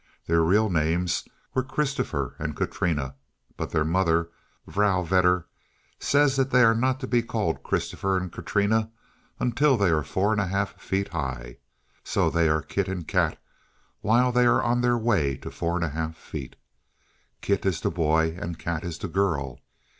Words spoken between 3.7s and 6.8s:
mother, Vrouw Vedder, says that they are